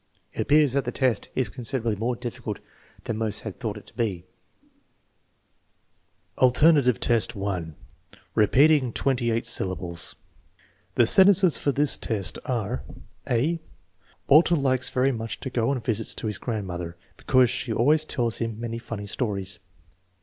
It 0.33 0.41
appears 0.41 0.73
that 0.73 0.83
the 0.85 0.91
test 0.91 1.29
is 1.35 1.47
considerably 1.47 1.95
more 1.95 2.15
difficult 2.15 2.57
than 3.03 3.17
most 3.17 3.41
had 3.41 3.59
thought 3.59 3.77
it 3.77 3.85
to 3.85 3.93
be. 3.93 4.23
Average 6.35 6.37
adult, 6.37 6.43
alternative 6.43 6.99
test 6.99 7.35
1: 7.35 7.75
repeating 8.33 8.93
twenty 8.93 9.29
eight 9.29 9.45
syllables 9.45 10.15
The 10.95 11.05
sentences 11.05 11.59
for 11.59 11.71
this 11.71 11.97
test 11.97 12.39
are: 12.45 12.81
* 13.07 13.29
(a) 13.29 13.59
Waiter 14.27 14.55
likes 14.55 14.89
very 14.89 15.11
much 15.11 15.39
to 15.41 15.51
go 15.51 15.69
on 15.69 15.79
visits 15.81 16.15
to 16.15 16.25
his 16.25 16.39
grandmother, 16.39 16.97
be 17.15 17.23
cause 17.25 17.51
she 17.51 17.71
always 17.71 18.03
tells 18.03 18.39
him 18.39 18.59
many 18.59 18.79
funny 18.79 19.05
stories. 19.05 19.59